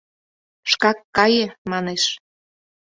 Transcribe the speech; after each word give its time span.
—Шкак 0.71 0.97
кае, 1.15 1.45
манеш. 1.71 2.03